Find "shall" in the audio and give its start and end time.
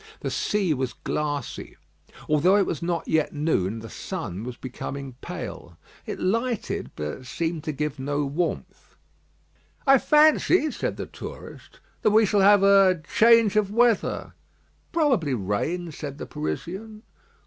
12.25-12.41